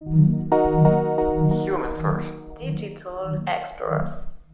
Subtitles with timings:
[0.00, 2.32] Human First.
[2.56, 4.44] Digital Explorers.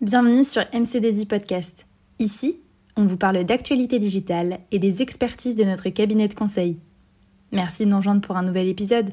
[0.00, 1.86] Bienvenue sur MCDZ Podcast.
[2.20, 2.60] Ici,
[2.96, 6.78] on vous parle d'actualité digitale et des expertises de notre cabinet de conseil.
[7.50, 9.10] Merci de nous rejoindre pour un nouvel épisode.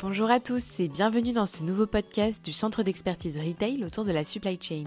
[0.00, 4.12] Bonjour à tous et bienvenue dans ce nouveau podcast du Centre d'expertise retail autour de
[4.12, 4.84] la supply chain.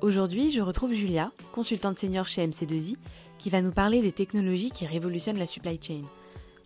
[0.00, 2.96] Aujourd'hui, je retrouve Julia, consultante senior chez MC2I,
[3.38, 6.02] qui va nous parler des technologies qui révolutionnent la supply chain.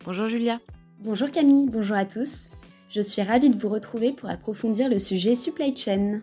[0.05, 0.61] Bonjour Julia.
[1.01, 2.51] Bonjour Camille, bonjour à tous.
[2.88, 6.20] Je suis ravie de vous retrouver pour approfondir le sujet supply chain.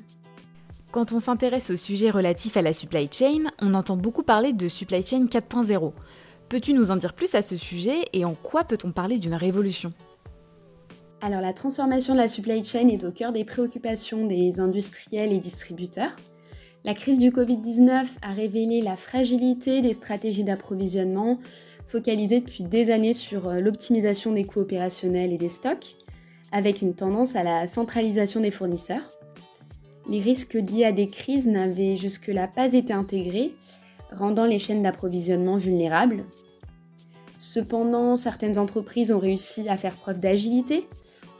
[0.91, 4.67] Quand on s'intéresse au sujet relatif à la supply chain, on entend beaucoup parler de
[4.67, 5.91] supply chain 4.0.
[6.47, 9.93] Peux-tu nous en dire plus à ce sujet et en quoi peut-on parler d'une révolution?
[11.21, 15.39] Alors la transformation de la supply chain est au cœur des préoccupations des industriels et
[15.39, 16.15] distributeurs.
[16.85, 21.39] La crise du Covid-19 a révélé la fragilité des stratégies d'approvisionnement
[21.87, 25.95] focalisées depuis des années sur euh, l'optimisation des coûts opérationnels et des stocks,
[26.51, 29.01] avec une tendance à la centralisation des fournisseurs.
[30.07, 33.55] Les risques liés à des crises n'avaient jusque-là pas été intégrés,
[34.15, 36.23] rendant les chaînes d'approvisionnement vulnérables.
[37.39, 40.87] Cependant, certaines entreprises ont réussi à faire preuve d'agilité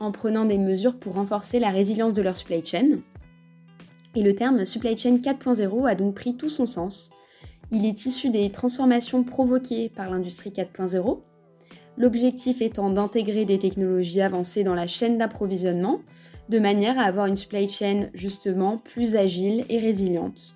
[0.00, 2.98] en prenant des mesures pour renforcer la résilience de leur supply chain.
[4.16, 7.10] Et le terme supply chain 4.0 a donc pris tout son sens.
[7.70, 11.18] Il est issu des transformations provoquées par l'industrie 4.0,
[11.98, 16.00] l'objectif étant d'intégrer des technologies avancées dans la chaîne d'approvisionnement,
[16.48, 20.54] de manière à avoir une supply chain justement plus agile et résiliente.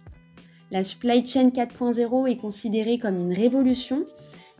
[0.70, 4.06] La supply chain 4.0 est considérée comme une révolution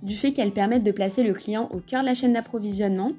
[0.02, 3.12] du fait qu'elle permette de placer le client au cœur de la chaîne d'approvisionnement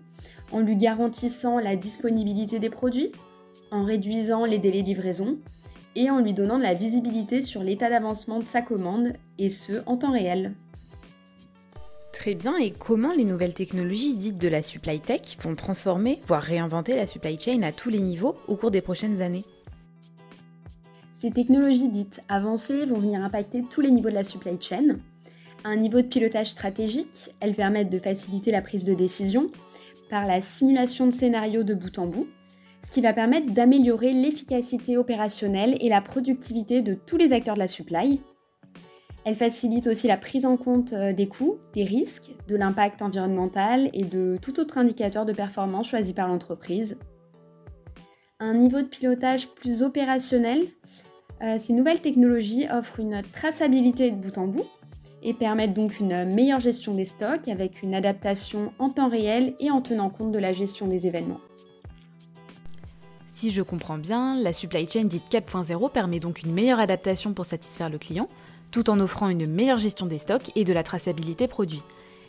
[0.51, 3.11] en lui garantissant la disponibilité des produits,
[3.71, 5.39] en réduisant les délais de livraison
[5.95, 9.83] et en lui donnant de la visibilité sur l'état d'avancement de sa commande, et ce,
[9.85, 10.53] en temps réel.
[12.13, 16.43] Très bien, et comment les nouvelles technologies dites de la supply tech vont transformer, voire
[16.43, 19.45] réinventer la supply chain à tous les niveaux au cours des prochaines années?
[21.13, 24.97] Ces technologies dites avancées vont venir impacter tous les niveaux de la supply chain.
[25.63, 29.47] À un niveau de pilotage stratégique, elles permettent de faciliter la prise de décision
[30.09, 32.27] par la simulation de scénarios de bout en bout,
[32.83, 37.59] ce qui va permettre d'améliorer l'efficacité opérationnelle et la productivité de tous les acteurs de
[37.59, 38.21] la supply.
[39.23, 43.89] Elle facilite aussi la prise en compte euh, des coûts, des risques, de l'impact environnemental
[43.93, 46.97] et de tout autre indicateur de performance choisi par l'entreprise.
[48.39, 50.63] un niveau de pilotage plus opérationnel,
[51.43, 54.65] euh, ces nouvelles technologies offrent une traçabilité de bout en bout
[55.21, 59.69] et permettent donc une meilleure gestion des stocks avec une adaptation en temps réel et
[59.69, 61.39] en tenant compte de la gestion des événements.
[63.33, 67.45] Si je comprends bien, la supply chain dite 4.0 permet donc une meilleure adaptation pour
[67.45, 68.27] satisfaire le client,
[68.71, 71.81] tout en offrant une meilleure gestion des stocks et de la traçabilité produit.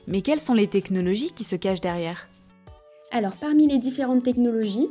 [0.06, 2.28] Mais quelles sont les technologies qui se cachent derrière?
[3.10, 4.90] Alors parmi les différentes technologies,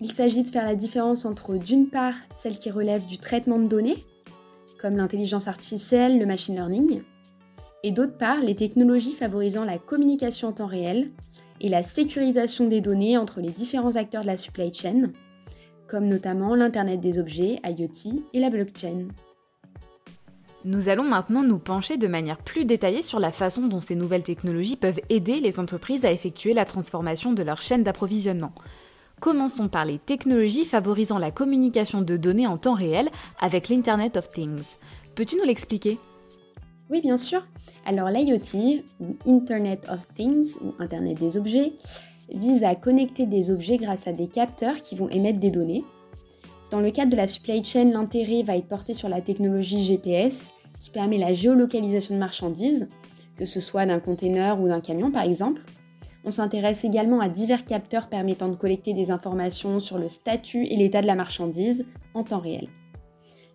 [0.00, 3.68] il s'agit de faire la différence entre d'une part celles qui relèvent du traitement de
[3.68, 4.04] données,
[4.80, 7.02] comme l'intelligence artificielle, le machine learning,
[7.84, 11.12] et d'autre part les technologies favorisant la communication en temps réel
[11.60, 15.12] et la sécurisation des données entre les différents acteurs de la supply chain,
[15.88, 19.08] comme notamment l'Internet des objets, IoT et la blockchain.
[20.64, 24.22] Nous allons maintenant nous pencher de manière plus détaillée sur la façon dont ces nouvelles
[24.22, 28.52] technologies peuvent aider les entreprises à effectuer la transformation de leur chaîne d'approvisionnement.
[29.20, 33.08] Commençons par les technologies favorisant la communication de données en temps réel
[33.40, 34.76] avec l'Internet of Things.
[35.14, 35.98] Peux-tu nous l'expliquer?
[36.90, 37.46] Oui, bien sûr.
[37.84, 41.72] Alors l'IoT, ou Internet of Things, ou Internet des objets,
[42.32, 45.84] vise à connecter des objets grâce à des capteurs qui vont émettre des données.
[46.70, 50.52] Dans le cadre de la supply chain, l'intérêt va être porté sur la technologie GPS
[50.80, 52.88] qui permet la géolocalisation de marchandises,
[53.36, 55.62] que ce soit d'un container ou d'un camion par exemple.
[56.24, 60.76] On s'intéresse également à divers capteurs permettant de collecter des informations sur le statut et
[60.76, 62.68] l'état de la marchandise en temps réel.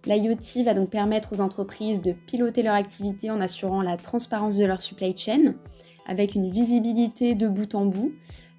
[0.05, 4.65] L'IoT va donc permettre aux entreprises de piloter leur activité en assurant la transparence de
[4.65, 5.53] leur supply chain,
[6.05, 8.11] avec une visibilité de bout en bout,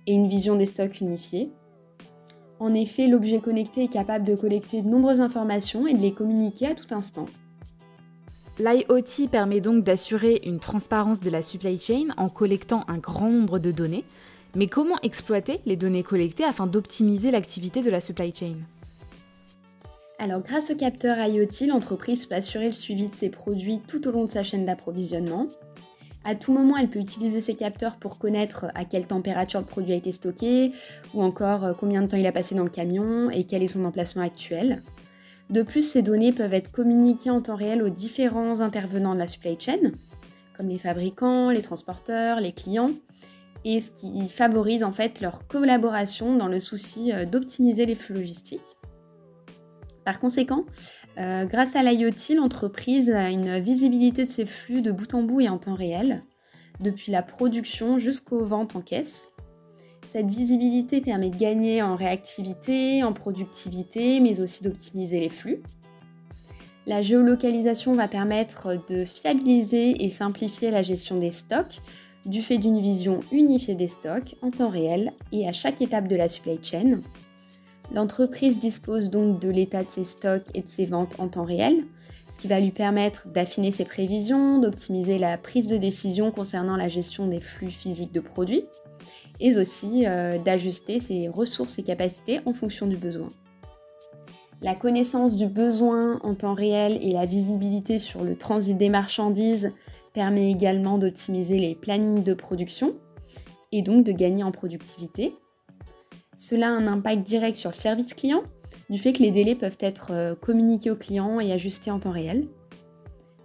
[0.06, 1.50] et une vision des stocks unifiée.
[2.60, 6.68] En effet, l'objet connecté est capable de collecter de nombreuses informations et de les communiquer
[6.68, 7.26] à tout instant.
[8.58, 13.58] L'IoT permet donc d'assurer une transparence de la supply chain en collectant un grand nombre
[13.58, 14.04] de données,
[14.54, 18.56] mais comment exploiter les données collectées afin d'optimiser l'activité de la supply chain?
[20.20, 24.12] Alors grâce au capteur IoT, l'entreprise peut assurer le suivi de ses produits tout au
[24.12, 25.48] long de sa chaîne d'approvisionnement,
[26.24, 29.92] à tout moment, elle peut utiliser ces capteurs pour connaître à quelle température le produit
[29.92, 30.72] a été stocké,
[31.12, 33.68] ou encore euh, combien de temps il a passé dans le camion et quel est
[33.68, 34.82] son emplacement actuel.
[35.50, 39.26] De plus, ces données peuvent être communiquées en temps réel aux différents intervenants de la
[39.26, 39.92] supply chain,
[40.56, 42.90] comme les fabricants, les transporteurs, les clients,
[43.66, 48.14] et ce qui favorise en fait leur collaboration dans le souci euh, d'optimiser les flux
[48.14, 48.62] logistiques.
[50.04, 50.64] Par conséquent,
[51.18, 55.40] euh, grâce à l'IoT, l'entreprise a une visibilité de ses flux de bout en bout
[55.40, 56.24] et en temps réel,
[56.80, 59.28] depuis la production jusqu'aux ventes en caisse.
[60.06, 65.62] Cette visibilité permet de gagner en réactivité, en productivité, mais aussi d'optimiser les flux.
[66.86, 71.80] La géolocalisation va permettre de fiabiliser et simplifier la gestion des stocks
[72.26, 76.16] du fait d'une vision unifiée des stocks en temps réel et à chaque étape de
[76.16, 77.00] la supply chain.
[77.92, 81.84] L'entreprise dispose donc de l'état de ses stocks et de ses ventes en temps réel,
[82.30, 86.88] ce qui va lui permettre d'affiner ses prévisions, d'optimiser la prise de décision concernant la
[86.88, 88.64] gestion des flux physiques de produits,
[89.40, 93.28] et aussi euh, d'ajuster ses ressources et capacités en fonction du besoin.
[94.62, 99.72] La connaissance du besoin en temps réel et la visibilité sur le transit des marchandises
[100.14, 102.94] permet également d'optimiser les plannings de production
[103.72, 105.34] et donc de gagner en productivité.
[106.36, 108.42] Cela a un impact direct sur le service client,
[108.90, 112.10] du fait que les délais peuvent être euh, communiqués aux clients et ajustés en temps
[112.10, 112.48] réel.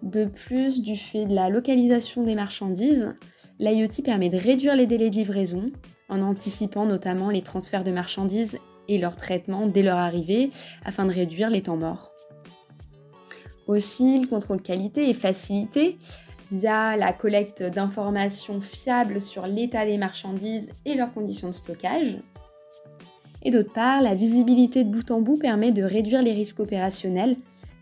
[0.01, 3.15] De plus, du fait de la localisation des marchandises,
[3.59, 5.71] l'IoT permet de réduire les délais de livraison
[6.07, 8.57] en anticipant notamment les transferts de marchandises
[8.87, 10.49] et leur traitement dès leur arrivée
[10.83, 12.11] afin de réduire les temps morts.
[13.67, 15.99] Aussi, le contrôle qualité est facilité
[16.51, 22.17] via la collecte d'informations fiables sur l'état des marchandises et leurs conditions de stockage.
[23.43, 27.37] Et d'autre part, la visibilité de bout en bout permet de réduire les risques opérationnels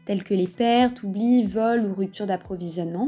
[0.05, 3.07] tels que les pertes, oublis, vols ou ruptures d'approvisionnement.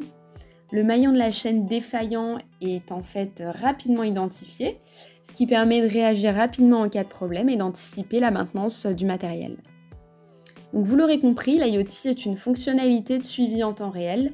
[0.71, 4.79] Le maillon de la chaîne défaillant est en fait rapidement identifié,
[5.23, 9.05] ce qui permet de réagir rapidement en cas de problème et d'anticiper la maintenance du
[9.05, 9.57] matériel.
[10.73, 14.33] Donc vous l'aurez compris, l'IoT est une fonctionnalité de suivi en temps réel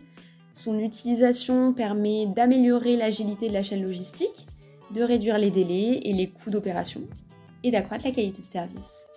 [0.56, 4.48] son utilisation permet d'améliorer l'agilité de la chaîne logistique,
[4.92, 7.02] de réduire les délais et les coûts d'opération
[7.66, 9.08] et d'accroître la qualité de service.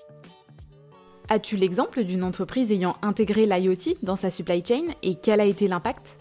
[1.29, 5.69] As-tu l'exemple d'une entreprise ayant intégré l'IoT dans sa supply chain et quel a été
[5.69, 6.17] l'impact?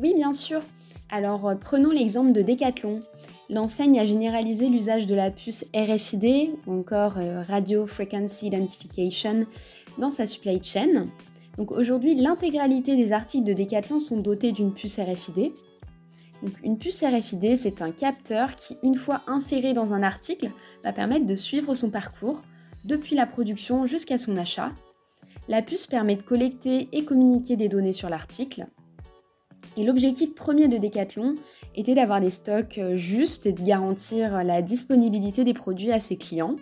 [0.00, 0.60] Oui, bien sûr.
[1.10, 3.00] Alors euh, prenons l'exemple de Decathlon.
[3.50, 9.46] L'enseigne a généralisé l'usage de la puce RFID ou encore euh, Radio Frequency Identification
[9.98, 11.08] dans sa supply chain
[11.56, 15.52] donc aujourd'hui, l'intégralité des articles de Decathlon sont dotés d'une puce RFID.
[16.62, 20.50] Une puce RFID, c'est un capteur qui, une fois inséré dans un article,
[20.82, 22.42] va permettre de suivre son parcours
[22.84, 24.72] depuis la production jusqu'à son achat.
[25.48, 28.66] La puce permet de collecter et communiquer des données sur l'article.
[29.76, 31.36] Et l'objectif premier de Decathlon
[31.74, 36.56] était d'avoir des stocks justes et de garantir la disponibilité des produits à ses clients.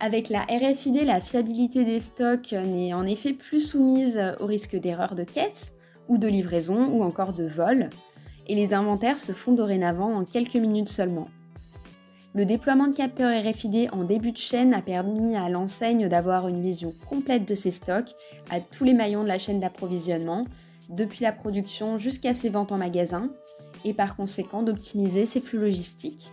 [0.00, 5.14] Avec la RFID, la fiabilité des stocks n'est en effet plus soumise au risque d'erreur
[5.14, 5.74] de caisse
[6.08, 7.90] ou de livraison ou encore de vol,
[8.50, 11.28] et les inventaires se font dorénavant en quelques minutes seulement.
[12.34, 16.60] Le déploiement de capteurs RFID en début de chaîne a permis à l'enseigne d'avoir une
[16.60, 18.14] vision complète de ses stocks
[18.50, 20.46] à tous les maillons de la chaîne d'approvisionnement,
[20.88, 23.30] depuis la production jusqu'à ses ventes en magasin,
[23.84, 26.32] et par conséquent d'optimiser ses flux logistiques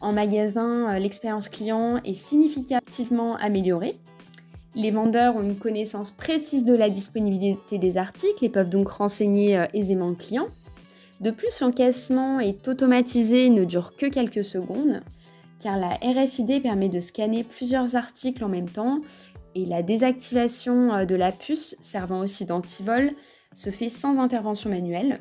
[0.00, 3.96] en magasin, euh, l'expérience client est significativement améliorée.
[4.74, 9.58] Les vendeurs ont une connaissance précise de la disponibilité des articles et peuvent donc renseigner
[9.58, 10.46] euh, aisément le client.
[11.20, 15.02] De plus, l'encaissement est automatisé et ne dure que quelques secondes,
[15.60, 19.00] car la RFID permet de scanner plusieurs articles en même temps
[19.54, 23.12] et la désactivation euh, de la puce, servant aussi d'antivol,
[23.54, 25.20] se fait sans intervention manuelle.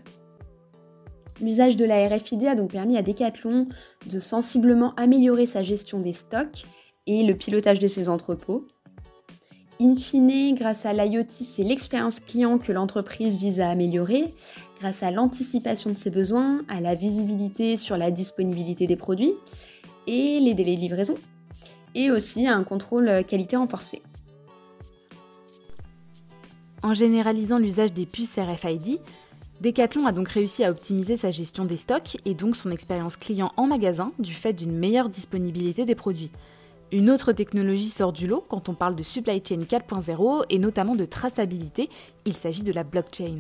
[1.42, 3.68] L'usage de la RFID a donc permis à Decathlon
[4.12, 6.66] de sensiblement améliorer sa gestion des stocks
[7.06, 8.68] et le pilotage de ses entrepôts.
[9.80, 14.34] In fine, grâce à l'IoT, c'est l'expérience client que l'entreprise vise à améliorer,
[14.80, 19.34] grâce à l'anticipation de ses besoins, à la visibilité sur la disponibilité des produits
[20.06, 21.16] et les délais de livraison,
[21.96, 24.02] et aussi à un contrôle qualité renforcé.
[26.84, 29.00] En généralisant l'usage des puces RFID,
[29.62, 33.52] Decathlon a donc réussi à optimiser sa gestion des stocks et donc son expérience client
[33.58, 36.32] en magasin du fait d'une meilleure disponibilité des produits.
[36.92, 40.96] Une autre technologie sort du lot quand on parle de supply chain 4.0 et notamment
[40.96, 41.90] de traçabilité,
[42.26, 43.40] il s'agit de la blockchain.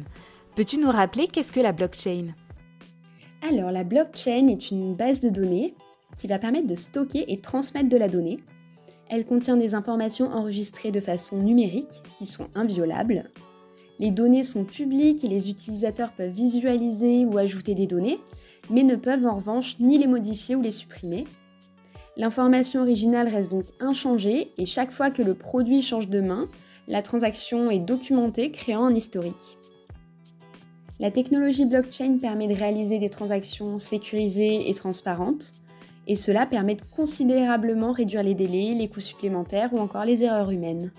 [0.58, 2.34] Peux-tu nous rappeler qu'est-ce que la blockchain?
[3.48, 5.76] Alors la blockchain est une base de données
[6.18, 8.40] qui va permettre de stocker et transmettre de la donnée.
[9.08, 13.30] Elle contient des informations enregistrées de façon numérique qui sont inviolables
[14.00, 18.20] les données sont publiques et les utilisateurs peuvent visualiser ou ajouter des données,
[18.70, 21.26] mais ne peuvent en revanche ni les modifier ou les supprimer.
[22.16, 26.48] L'information originale reste donc inchangée et chaque fois que le produit change de main,
[26.88, 29.57] la transaction est documentée créant un historique.
[31.00, 35.54] La technologie blockchain permet de réaliser des transactions sécurisées et transparentes,
[36.08, 40.50] et cela permet de considérablement réduire les délais, les coûts supplémentaires ou encore les erreurs
[40.50, 40.92] humaines.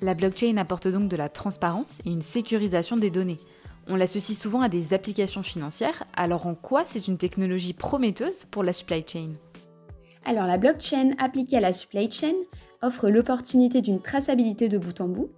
[0.00, 3.36] La blockchain apporte donc de la transparence et une sécurisation des données.
[3.86, 8.64] On l'associe souvent à des applications financières, alors en quoi c'est une technologie prometteuse pour
[8.64, 9.34] la supply chain?
[10.24, 12.34] Alors la blockchain appliquée à la supply chain
[12.82, 15.30] offre l'opportunité d'une traçabilité de bout en bout.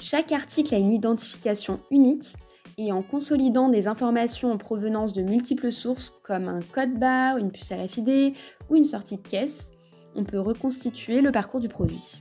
[0.00, 2.36] Chaque article a une identification unique
[2.76, 7.50] et en consolidant des informations en provenance de multiples sources comme un code barre, une
[7.50, 8.34] puce RFID
[8.68, 9.72] ou une sortie de caisse,
[10.14, 12.20] on peut reconstituer le parcours du produit.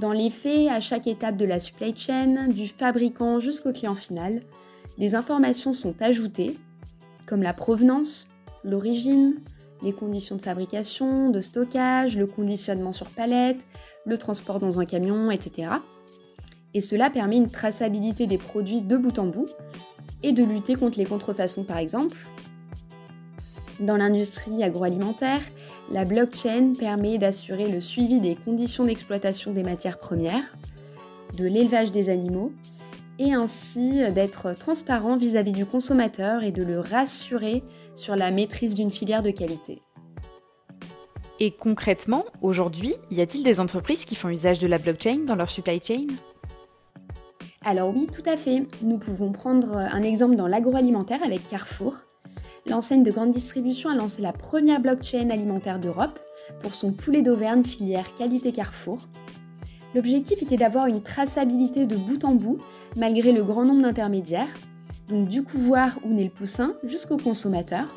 [0.00, 4.42] Dans les faits, à chaque étape de la supply chain, du fabricant jusqu'au client final,
[4.98, 6.56] des informations sont ajoutées,
[7.26, 8.28] comme la provenance,
[8.64, 9.40] l'origine,
[9.82, 13.66] les conditions de fabrication, de stockage, le conditionnement sur palette,
[14.04, 15.68] le transport dans un camion, etc.
[16.74, 19.48] Et cela permet une traçabilité des produits de bout en bout
[20.22, 22.16] et de lutter contre les contrefaçons par exemple.
[23.80, 25.42] Dans l'industrie agroalimentaire,
[25.90, 30.56] la blockchain permet d'assurer le suivi des conditions d'exploitation des matières premières,
[31.36, 32.52] de l'élevage des animaux,
[33.18, 37.62] et ainsi d'être transparent vis-à-vis du consommateur et de le rassurer
[37.94, 39.82] sur la maîtrise d'une filière de qualité.
[41.38, 45.50] Et concrètement, aujourd'hui, y a-t-il des entreprises qui font usage de la blockchain dans leur
[45.50, 46.06] supply chain?
[47.68, 48.64] Alors oui, tout à fait.
[48.82, 51.96] Nous pouvons prendre un exemple dans l'agroalimentaire avec Carrefour.
[52.64, 56.20] L'enseigne de grande distribution a lancé la première blockchain alimentaire d'Europe
[56.60, 58.98] pour son poulet d'Auvergne filière qualité Carrefour.
[59.96, 62.58] L'objectif était d'avoir une traçabilité de bout en bout
[62.96, 64.54] malgré le grand nombre d'intermédiaires,
[65.08, 67.88] donc du couvoir où naît le poussin jusqu'au consommateur.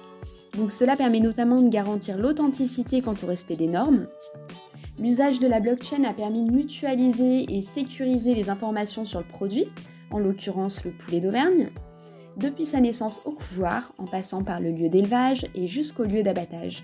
[0.57, 4.07] Donc cela permet notamment de garantir l'authenticité quant au respect des normes.
[4.99, 9.67] L'usage de la blockchain a permis de mutualiser et sécuriser les informations sur le produit,
[10.11, 11.69] en l'occurrence le poulet d'Auvergne,
[12.35, 16.83] depuis sa naissance au couvoir, en passant par le lieu d'élevage et jusqu'au lieu d'abattage.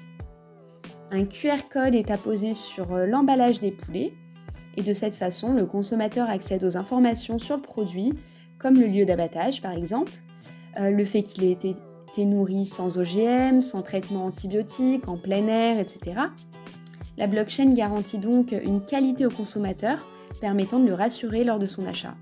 [1.12, 4.14] Un QR code est apposé sur euh, l'emballage des poulets
[4.78, 8.14] et de cette façon, le consommateur accède aux informations sur le produit,
[8.60, 10.14] comme le lieu d'abattage par exemple,
[10.80, 11.76] euh, le fait qu'il ait été,
[12.12, 16.22] été nourri sans OGM, sans traitement antibiotique, en plein air, etc.
[17.18, 20.00] La blockchain garantit donc une qualité au consommateur
[20.42, 22.14] permettant de le rassurer lors de son achat.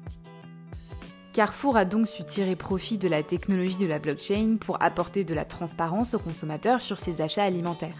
[1.33, 5.33] Carrefour a donc su tirer profit de la technologie de la blockchain pour apporter de
[5.33, 7.97] la transparence aux consommateurs sur ses achats alimentaires.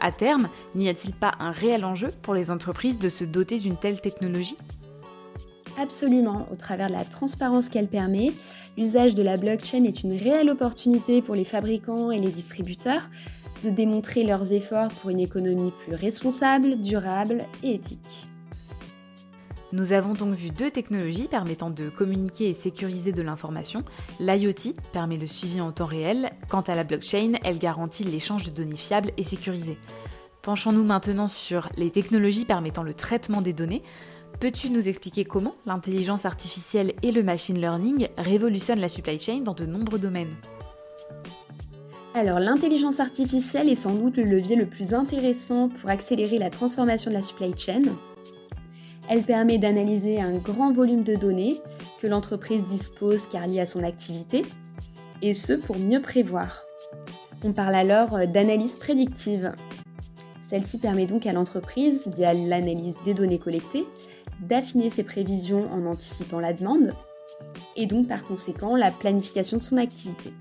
[0.00, 3.76] À terme, n'y a-t-il pas un réel enjeu pour les entreprises de se doter d'une
[3.76, 4.56] telle technologie?
[5.80, 8.32] Absolument, au travers de la transparence qu'elle permet,
[8.76, 13.08] l'usage de la blockchain est une réelle opportunité pour les fabricants et les distributeurs
[13.64, 18.28] de démontrer leurs efforts pour une économie plus responsable, durable et éthique.
[19.72, 23.82] Nous avons donc vu deux technologies permettant de communiquer et sécuriser de l'information.
[24.20, 28.50] L'IoT permet le suivi en temps réel, quant à la blockchain, elle garantit l'échange de
[28.50, 29.78] données fiables et sécurisées.
[30.42, 33.80] Penchons-nous maintenant sur les technologies permettant le traitement des données.
[34.38, 39.54] Peux-tu nous expliquer comment l'intelligence artificielle et le machine learning révolutionnent la supply chain dans
[39.54, 40.34] de nombreux domaines?
[42.14, 47.10] Alors l'intelligence artificielle est sans doute le levier le plus intéressant pour accélérer la transformation
[47.10, 47.82] de la supply chain.
[49.10, 51.60] Elle permet d'analyser un grand volume de données
[52.00, 54.42] que l'entreprise dispose car liées à son activité,
[55.22, 56.62] et ce pour mieux prévoir.
[57.44, 59.52] On parle alors d'analyse prédictive.
[60.40, 63.86] Celle-ci permet donc à l'entreprise, via l'analyse des données collectées,
[64.40, 66.94] d'affiner ses prévisions en anticipant la demande,
[67.76, 70.32] et donc par conséquent la planification de son activité.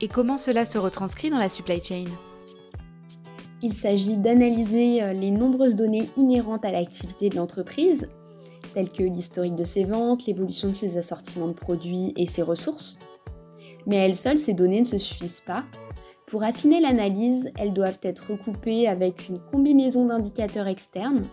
[0.00, 2.04] Et comment cela se retranscrit dans la supply chain
[3.62, 8.08] il s'agit d'analyser euh, les nombreuses données inhérentes à l'activité de l'entreprise,
[8.74, 12.98] telles que l'historique de ses ventes, l'évolution de ses assortiments de produits et ses ressources.
[13.86, 15.64] Mais à elles seules, ces données ne se suffisent pas.
[16.26, 21.24] Pour affiner l'analyse, elles doivent être recoupées avec une combinaison d'indicateurs externes,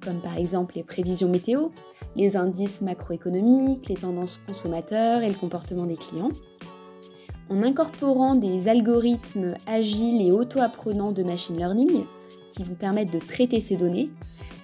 [0.00, 1.68] comme par exemple les prévisions météo,
[2.14, 6.30] les indices macroéconomiques, les tendances consommateurs et le comportement des clients
[7.48, 12.04] en incorporant des algorithmes agiles et auto-apprenants de machine learning
[12.50, 14.10] qui vous permettent de traiter ces données,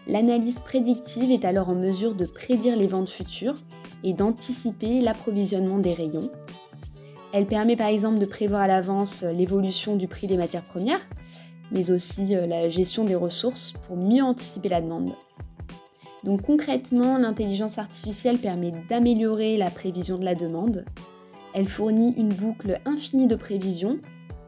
[0.06, 3.56] l'analyse prédictive est alors en mesure de prédire les ventes futures
[4.02, 6.30] et d'anticiper l'approvisionnement des rayons.
[7.32, 11.00] Elle permet par exemple de prévoir à l'avance l'évolution du prix des matières premières,
[11.70, 15.12] mais aussi euh, la gestion des ressources pour mieux anticiper la demande.
[16.24, 20.84] Donc concrètement, l'intelligence artificielle permet d'améliorer la prévision de la demande,
[21.54, 23.98] elle fournit une boucle infinie de prévisions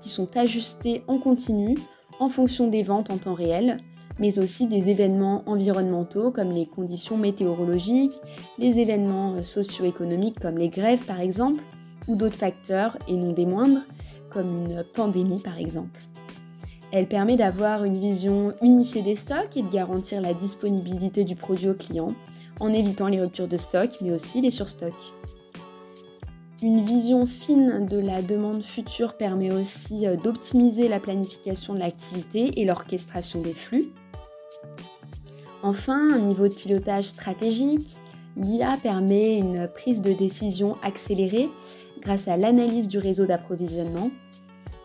[0.01, 1.77] qui sont ajustées en continu
[2.21, 3.79] en fonction des ventes en temps réel
[4.19, 8.21] mais aussi des événements environnementaux comme les conditions météorologiques,
[8.59, 11.63] les événements socio-économiques comme les grèves par exemple,
[12.07, 13.81] ou d'autres facteurs, et non des moindres,
[14.31, 16.01] comme une pandémie par exemple.
[16.93, 21.71] Elle permet d'avoir une vision unifiée des stocks et de garantir la disponibilité du produit
[21.71, 22.15] au client
[22.61, 24.93] en évitant les ruptures de stock mais aussi les surstocks.
[26.63, 32.61] Une vision fine de la demande future permet aussi euh, d'optimiser la planification de l'activité
[32.61, 33.93] et l'orchestration des flux.
[35.63, 37.97] Enfin, un niveau de pilotage stratégique,
[38.37, 41.49] l'IA permet une prise de décision accélérée
[42.01, 44.11] grâce à l'analyse du réseau d'approvisionnement.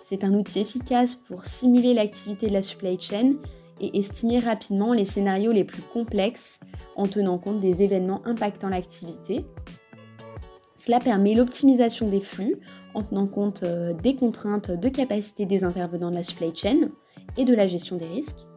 [0.01, 3.33] C'est un outil efficace pour simuler l'activité de la supply chain
[3.79, 6.59] et estimer rapidement les scénarios les plus complexes
[6.95, 9.45] en tenant compte des événements impactant l'activité.
[10.79, 12.55] Cela permet l'optimisation des flux
[12.93, 16.89] en tenant compte euh, des contraintes de capacité des intervenants de la supply chain
[17.35, 18.47] et de la gestion des risques.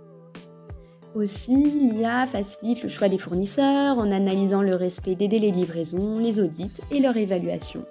[1.17, 6.19] Aussi, l'IA facilite le choix des fournisseurs en analysant le respect des délais de livraison,
[6.19, 7.85] les audits et leur évaluation.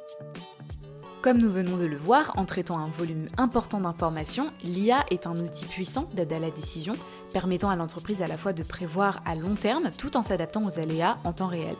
[1.21, 5.35] Comme nous venons de le voir, en traitant un volume important d'informations, l'IA est un
[5.35, 6.93] outil puissant d'aide à la décision,
[7.31, 10.79] permettant à l'entreprise à la fois de prévoir à long terme tout en s'adaptant aux
[10.79, 11.75] aléas en temps réel.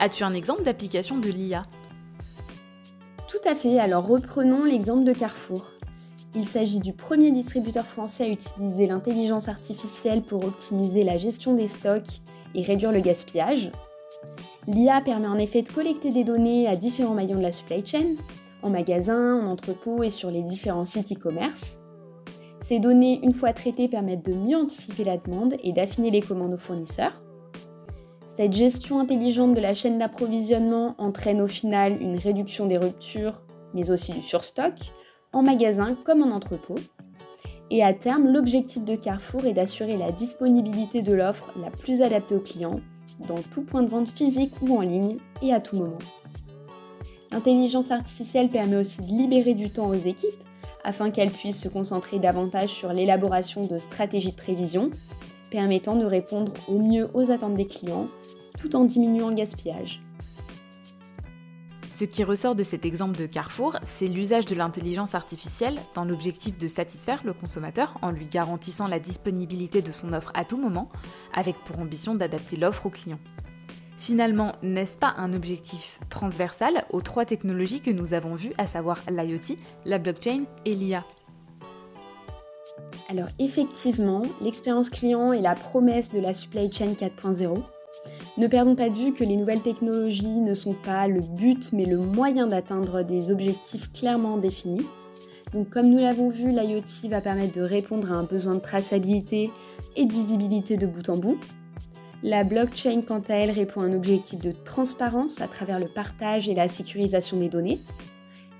[0.00, 1.62] As-tu un exemple d'application de l'IA
[3.30, 5.64] Tout à fait, alors reprenons l'exemple de Carrefour.
[6.34, 11.68] Il s'agit du premier distributeur français à utiliser l'intelligence artificielle pour optimiser la gestion des
[11.68, 12.22] stocks
[12.56, 13.70] et réduire le gaspillage.
[14.66, 18.16] L'IA permet en effet de collecter des données à différents maillons de la supply chain,
[18.62, 21.78] en magasin, en entrepôt et sur les différents sites e-commerce.
[22.58, 26.54] Ces données, une fois traitées, permettent de mieux anticiper la demande et d'affiner les commandes
[26.54, 27.22] aux fournisseurs.
[28.36, 33.42] Cette gestion intelligente de la chaîne d'approvisionnement entraîne au final une réduction des ruptures,
[33.74, 34.74] mais aussi du surstock,
[35.32, 36.76] en magasin comme en entrepôt.
[37.70, 42.36] Et à terme, l'objectif de Carrefour est d'assurer la disponibilité de l'offre la plus adaptée
[42.36, 42.80] aux clients,
[43.26, 45.98] dans tout point de vente physique ou en ligne, et à tout moment.
[47.32, 50.30] L'intelligence artificielle permet aussi de libérer du temps aux équipes
[50.84, 54.90] afin qu'elles puissent se concentrer davantage sur l'élaboration de stratégies de prévision,
[55.50, 58.06] permettant de répondre au mieux aux attentes des clients
[58.60, 60.02] tout en diminuant le gaspillage.
[62.00, 66.56] Ce qui ressort de cet exemple de Carrefour, c'est l'usage de l'intelligence artificielle dans l'objectif
[66.56, 70.88] de satisfaire le consommateur en lui garantissant la disponibilité de son offre à tout moment,
[71.34, 73.18] avec pour ambition d'adapter l'offre au client.
[73.98, 78.98] Finalement, n'est-ce pas un objectif transversal aux trois technologies que nous avons vues, à savoir
[79.10, 81.04] l'IoT, la blockchain et l'IA
[83.10, 87.62] Alors effectivement, l'expérience client est la promesse de la supply chain 4.0.
[88.40, 91.84] Ne perdons pas de vue que les nouvelles technologies ne sont pas le but mais
[91.84, 94.86] le moyen d'atteindre des objectifs clairement définis.
[95.52, 99.50] Donc comme nous l'avons vu, l'IoT va permettre de répondre à un besoin de traçabilité
[99.94, 101.38] et de visibilité de bout en bout,
[102.22, 106.48] la blockchain, quant à elle, répond à un objectif de transparence à travers le partage
[106.48, 107.78] et la sécurisation des données.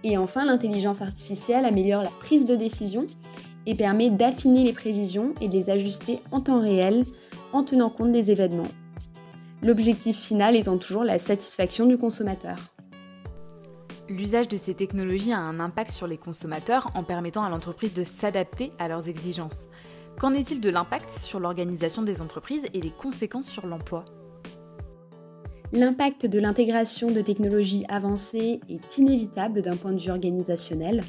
[0.05, 3.07] Et enfin, l'intelligence artificielle améliore la prise de décision
[3.65, 7.05] et permet d'affiner les prévisions et de les ajuster en temps réel
[7.55, 8.69] en tenant compte des événements.
[9.63, 12.57] L'objectif final étant toujours la satisfaction du consommateur.
[14.09, 18.03] L'usage de ces technologies a un impact sur les consommateurs en permettant à l'entreprise de
[18.03, 19.69] s'adapter à leurs exigences.
[20.19, 24.07] Qu'en est-il de l'impact sur l'organisation des entreprises et les conséquences sur l'emploi?
[25.73, 31.03] L'impact de l'intégration de technologies avancées est inévitable d'un point de vue organisationnel.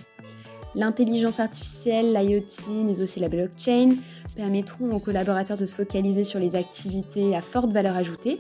[0.76, 3.92] L'intelligence artificielle, l'IoT, mais aussi la blockchain
[4.36, 8.40] permettront aux collaborateurs de se focaliser sur les activités à forte valeur ajoutée,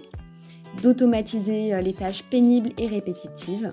[0.82, 3.72] d'automatiser euh, les tâches pénibles et répétitives.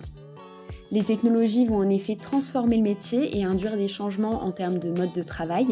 [0.91, 4.91] Les technologies vont en effet transformer le métier et induire des changements en termes de
[4.91, 5.67] mode de travail,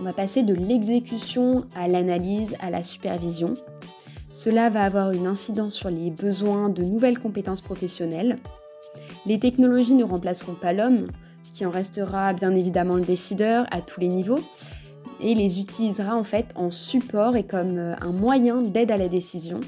[0.00, 3.52] on va passer de l'exécution à l'analyse, à la supervision.
[4.30, 8.38] Cela va avoir une incidence sur les besoins de nouvelles compétences professionnelles.
[9.26, 11.08] Les technologies ne remplaceront pas l'homme,
[11.54, 14.40] qui en restera bien évidemment le décideur à tous les niveaux,
[15.20, 19.08] et les utilisera en fait en support et comme euh, un moyen d'aide à la
[19.08, 19.60] décision.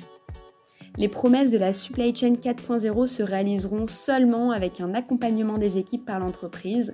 [0.99, 6.05] Les promesses de la supply chain 4.0 se réaliseront seulement avec un accompagnement des équipes
[6.05, 6.93] par l'entreprise,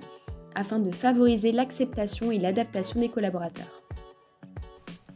[0.55, 3.83] afin de favoriser l'acceptation et l'adaptation des collaborateurs.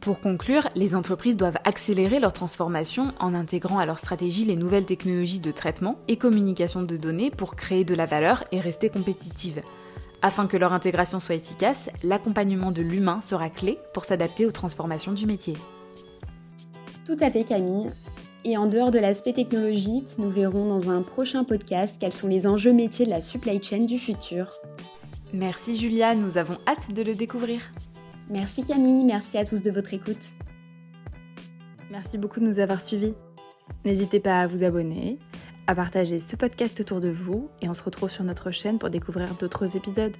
[0.00, 4.84] Pour conclure, les entreprises doivent accélérer leur transformation en intégrant à leur stratégie les nouvelles
[4.84, 9.62] technologies de traitement et communication de données pour créer de la valeur et rester compétitives.
[10.26, 15.12] Afin que leur intégration soit efficace, l'accompagnement de l'humain sera clé pour s'adapter aux transformations
[15.12, 15.52] du métier.
[17.04, 17.90] Tout à fait Camille.
[18.46, 22.46] Et en dehors de l'aspect technologique, nous verrons dans un prochain podcast quels sont les
[22.46, 24.50] enjeux métiers de la supply chain du futur.
[25.34, 27.60] Merci Julia, nous avons hâte de le découvrir.
[28.30, 30.32] Merci Camille, merci à tous de votre écoute.
[31.90, 33.12] Merci beaucoup de nous avoir suivis.
[33.84, 35.18] N'hésitez pas à vous abonner,
[35.66, 38.90] à partager ce podcast autour de vous et on se retrouve sur notre chaîne pour
[38.90, 40.16] découvrir d'autres épisodes.